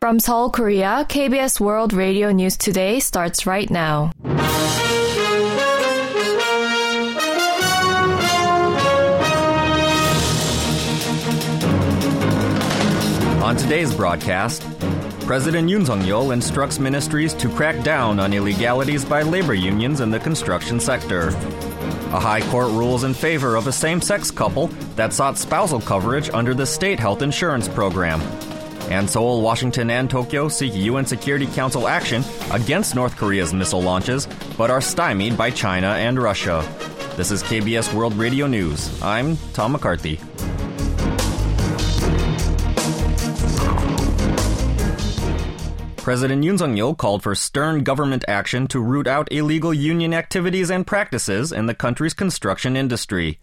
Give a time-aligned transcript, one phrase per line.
[0.00, 4.12] From Seoul, Korea, KBS World Radio News Today starts right now.
[13.42, 14.62] On today's broadcast,
[15.26, 20.20] President Yoon Suk-yeol instructs ministries to crack down on illegalities by labor unions in the
[20.20, 21.30] construction sector.
[22.12, 26.54] A high court rules in favor of a same-sex couple that sought spousal coverage under
[26.54, 28.20] the state health insurance program.
[28.88, 34.26] And Seoul, Washington, and Tokyo seek UN Security Council action against North Korea's missile launches,
[34.56, 36.66] but are stymied by China and Russia.
[37.16, 39.02] This is KBS World Radio News.
[39.02, 40.18] I'm Tom McCarthy.
[46.08, 50.86] President Yoon Suk-yeol called for stern government action to root out illegal union activities and
[50.86, 53.38] practices in the country's construction industry.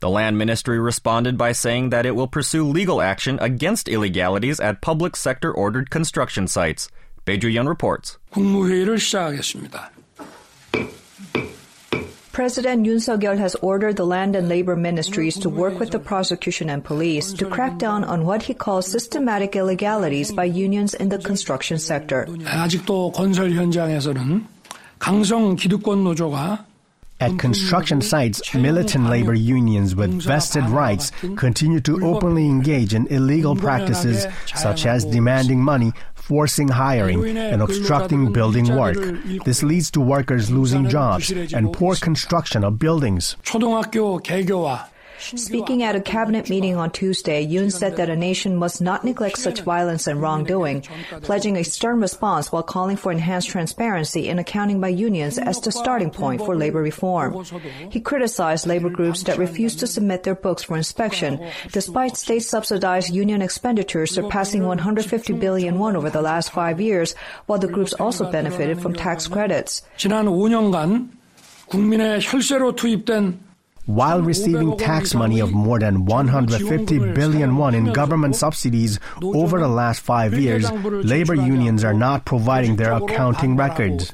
[0.00, 4.82] The Land Ministry responded by saying that it will pursue legal action against illegalities at
[4.82, 6.88] public sector ordered construction sites.
[7.24, 8.18] Beju reports.
[8.30, 9.90] 국무회의를 시작하겠습니다.
[12.36, 16.68] President Yoon Suk-yeol has ordered the land and labor ministries to work with the prosecution
[16.68, 21.16] and police to crack down on what he calls systematic illegalities by unions in the
[21.16, 22.26] construction sector.
[22.44, 24.44] 아직도 건설 현장에서는
[24.98, 26.66] 강성 기득권 노조가
[27.20, 33.56] At construction sites, militant labor unions with vested rights continue to openly engage in illegal
[33.56, 38.98] practices such as demanding money, forcing hiring, and obstructing building work.
[39.46, 43.36] This leads to workers losing jobs and poor construction of buildings.
[43.42, 44.88] 초등학교 개교와
[45.20, 49.38] Speaking at a cabinet meeting on Tuesday, Yoon said that a nation must not neglect
[49.38, 50.82] such violence and wrongdoing,
[51.22, 55.72] pledging a stern response while calling for enhanced transparency in accounting by unions as the
[55.72, 57.44] starting point for labor reform.
[57.90, 61.40] He criticized labor groups that refused to submit their books for inspection,
[61.72, 67.14] despite state-subsidized union expenditures surpassing 150 billion won over the last five years,
[67.46, 69.82] while the groups also benefited from tax credits.
[69.96, 71.08] 지난 5년간
[71.68, 73.46] 국민의 혈세로 투입된
[73.87, 79.67] while receiving tax money of more than 150 billion won in government subsidies over the
[79.67, 84.11] last five years, labor unions are not providing their accounting records.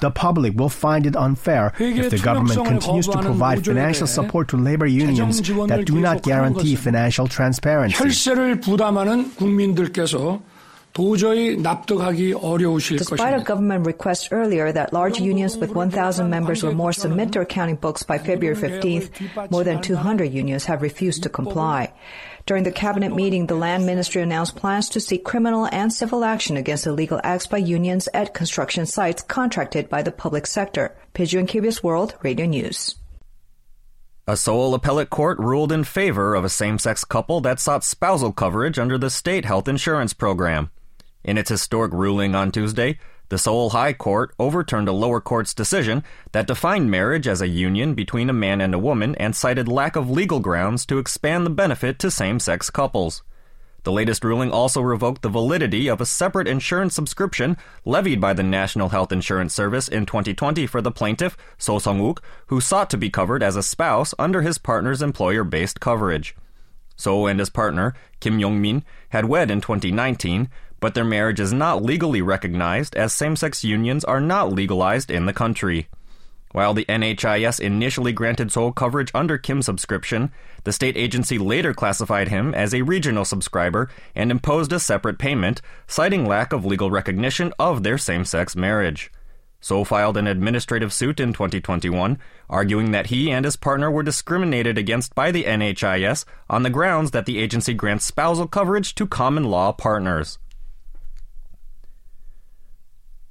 [0.00, 4.56] The public will find it unfair if the government continues to provide financial support to
[4.56, 7.96] labor unions that do not guarantee financial transparency.
[10.89, 13.45] 혈세를 부담하는 국민들께서 도저히 납득하기 어려우실 Despite a 것입니다.
[13.45, 18.03] government request earlier that large unions with 1,000 members or more submit their accounting books
[18.03, 19.11] by February 15th,
[19.51, 21.91] more than 200 unions have refused to comply.
[22.45, 26.55] During the cabinet meeting, the land ministry announced plans to seek criminal and civil action
[26.55, 30.95] against illegal acts by unions at construction sites contracted by the public sector.
[31.13, 32.95] Pigeon KBS World Radio News.
[34.27, 38.79] A Seoul appellate court ruled in favor of a same-sex couple that sought spousal coverage
[38.79, 40.71] under the state health insurance program.
[41.22, 42.98] In its historic ruling on Tuesday,
[43.28, 47.94] the Seoul High Court overturned a lower court's decision that defined marriage as a union
[47.94, 51.50] between a man and a woman and cited lack of legal grounds to expand the
[51.50, 53.22] benefit to same-sex couples.
[53.84, 58.42] The latest ruling also revoked the validity of a separate insurance subscription levied by the
[58.42, 63.08] National Health Insurance Service in 2020 for the plaintiff, So Sung-wook, who sought to be
[63.08, 66.34] covered as a spouse under his partner's employer-based coverage.
[67.00, 70.50] So and his partner, Kim Yong-min, had wed in 2019,
[70.80, 75.32] but their marriage is not legally recognized as same-sex unions are not legalized in the
[75.32, 75.88] country.
[76.52, 80.30] While the NHIS initially granted sole coverage under Kim's subscription,
[80.64, 85.62] the state agency later classified him as a regional subscriber and imposed a separate payment,
[85.86, 89.10] citing lack of legal recognition of their same-sex marriage.
[89.60, 94.78] So filed an administrative suit in 2021, arguing that he and his partner were discriminated
[94.78, 99.44] against by the NHIS on the grounds that the agency grants spousal coverage to common
[99.44, 100.38] law partners.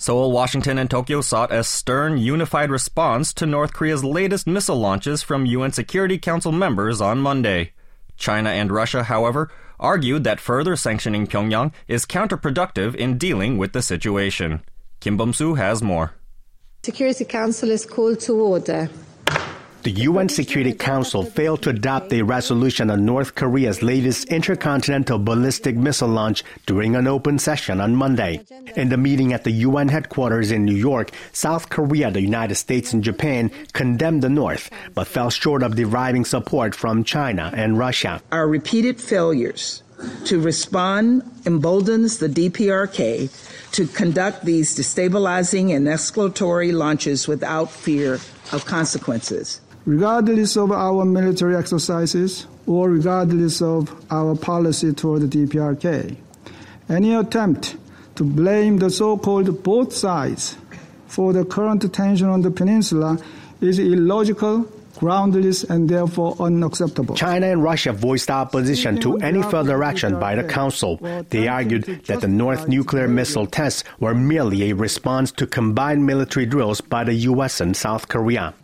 [0.00, 5.24] Seoul, Washington, and Tokyo sought a stern, unified response to North Korea's latest missile launches
[5.24, 7.72] from UN Security Council members on Monday.
[8.16, 9.50] China and Russia, however,
[9.80, 14.62] argued that further sanctioning Pyongyang is counterproductive in dealing with the situation.
[15.00, 16.12] Kim Bum-soo has more.
[16.82, 18.88] Security Council is called to order.
[19.84, 25.76] The UN Security Council failed to adopt a resolution on North Korea's latest intercontinental ballistic
[25.76, 28.44] missile launch during an open session on Monday.
[28.76, 32.92] In the meeting at the UN headquarters in New York, South Korea, the United States,
[32.92, 38.20] and Japan condemned the North, but fell short of deriving support from China and Russia.
[38.32, 39.84] Our repeated failures
[40.24, 43.30] to respond emboldens the DPRK
[43.72, 48.14] to conduct these destabilizing and escalatory launches without fear
[48.52, 49.60] of consequences.
[49.88, 56.14] regardless of our military exercises or regardless of our policy toward the DPRK.
[56.90, 57.76] Any attempt
[58.16, 60.56] to blame the so-called both sides
[61.06, 63.18] for the current tension on the peninsula
[63.62, 67.14] is illogical groundless and therefore unacceptable.
[67.14, 70.96] China and Russia voiced opposition to any further action by the Council.
[71.30, 76.46] They argued that the North nuclear missile tests were merely a response to combined military
[76.46, 77.60] drills by the U.S.
[77.60, 78.54] and South Korea.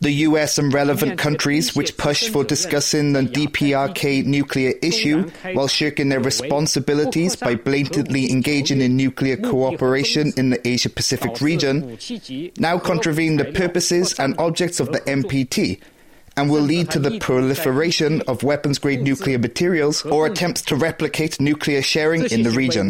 [0.00, 0.58] The U.S.
[0.58, 7.36] and relevant countries which push for discussing the DPRK nuclear issue while shirking their responsibilities
[7.36, 11.96] by blatantly engaging in nuclear cooperation in the Asia Pacific region
[12.58, 15.80] now contravene the purposes and objects of the NPT
[16.36, 21.40] and will lead to the proliferation of weapons grade nuclear materials or attempts to replicate
[21.40, 22.88] nuclear sharing in the region.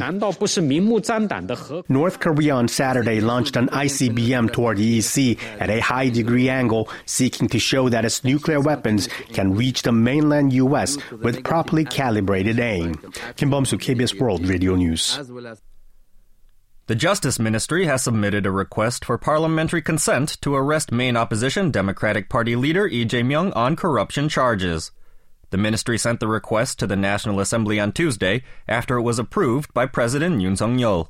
[1.89, 6.89] North Korea on Saturday launched an ICBM toward the sea at a high degree angle,
[7.07, 10.99] seeking to show that its nuclear weapons can reach the mainland U.S.
[11.23, 12.95] with properly calibrated aim.
[13.37, 15.19] Kim Bum-soo, KBS World Radio News.
[16.89, 22.29] The Justice Ministry has submitted a request for parliamentary consent to arrest main opposition Democratic
[22.29, 24.93] Party leader Lee Jae-myung on corruption charges.
[25.51, 29.75] The ministry sent the request to the National Assembly on Tuesday after it was approved
[29.75, 31.09] by President Yoon Suk-yeol.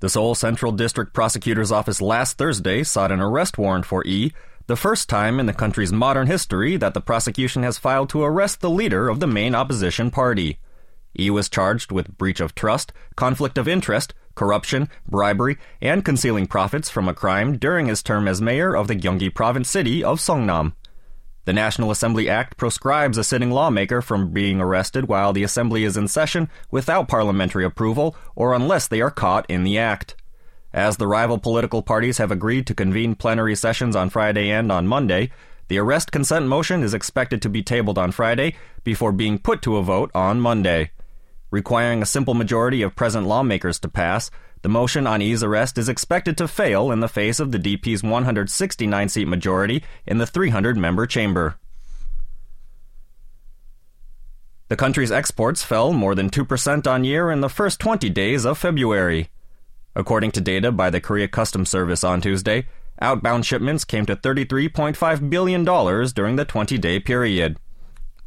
[0.00, 4.32] The Seoul Central District Prosecutor's Office last Thursday sought an arrest warrant for Lee,
[4.66, 8.60] the first time in the country's modern history that the prosecution has filed to arrest
[8.60, 10.58] the leader of the main opposition party.
[11.16, 16.90] Lee was charged with breach of trust, conflict of interest, corruption, bribery, and concealing profits
[16.90, 20.74] from a crime during his term as mayor of the Gyeonggi Province city of Seongnam.
[21.44, 25.96] The National Assembly Act proscribes a sitting lawmaker from being arrested while the assembly is
[25.96, 30.16] in session without parliamentary approval or unless they are caught in the act.
[30.72, 34.86] As the rival political parties have agreed to convene plenary sessions on Friday and on
[34.86, 35.30] Monday,
[35.68, 39.76] the arrest consent motion is expected to be tabled on Friday before being put to
[39.76, 40.90] a vote on Monday.
[41.54, 44.28] Requiring a simple majority of present lawmakers to pass,
[44.62, 48.02] the motion on Lee's arrest is expected to fail in the face of the DP's
[48.02, 51.54] 169 seat majority in the 300 member chamber.
[54.66, 58.58] The country's exports fell more than 2% on year in the first 20 days of
[58.58, 59.28] February.
[59.94, 62.66] According to data by the Korea Customs Service on Tuesday,
[63.00, 67.58] outbound shipments came to $33.5 billion during the 20 day period.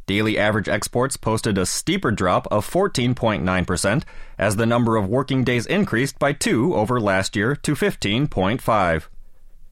[0.08, 4.02] Daily average exports posted a steeper drop of 14.9%
[4.38, 9.02] as the number of working days increased by 2 over last year to 15.5.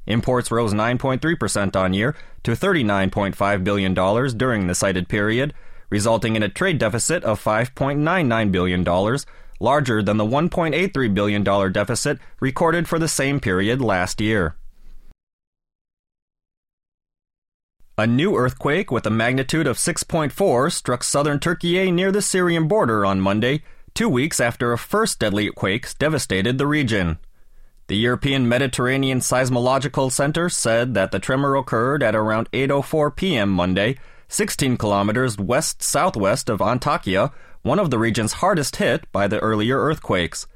[0.07, 3.95] Imports rose 9.3% on year to $39.5 billion
[4.37, 5.55] during the cited period,
[5.89, 8.85] resulting in a trade deficit of $5.99 billion,
[9.59, 14.55] larger than the $1.83 billion deficit recorded for the same period last year.
[17.99, 23.07] A new earthquake with a magnitude of 6.4 struck southern Turkey near the Syrian border
[23.07, 23.63] on Monday,
[23.95, 27.17] two weeks after a first deadly quake devastated the region.
[27.87, 33.49] The European Mediterranean Seismological Center said that the tremor occurred at around 8:04 p.m.
[33.49, 33.97] Monday,
[34.29, 37.33] 16 kilometers west-southwest of Antakya,
[37.63, 40.47] one of the region's hardest hit by the earlier earthquakes.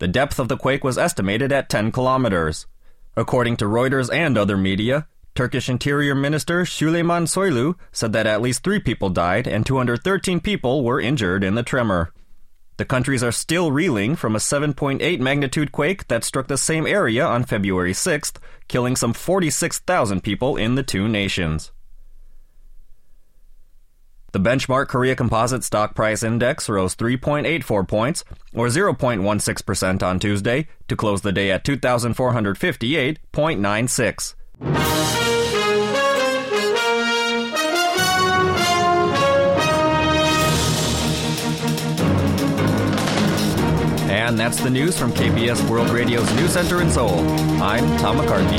[0.00, 2.66] The depth of the quake was estimated at 10 kilometers.
[3.16, 5.06] According to Reuters and other media,
[5.38, 10.82] Turkish Interior Minister Süleyman Soylu said that at least three people died and 213 people
[10.82, 12.12] were injured in the tremor.
[12.76, 17.24] The countries are still reeling from a 7.8 magnitude quake that struck the same area
[17.24, 21.70] on February 6th, killing some 46,000 people in the two nations.
[24.32, 30.96] The benchmark Korea Composite Stock Price Index rose 3.84 points, or 0.16% on Tuesday, to
[30.96, 34.34] close the day at 2,458.96.
[44.10, 47.20] And that's the news from KBS World Radio's News Center in Seoul.
[47.62, 48.58] I'm Tom McCarthy.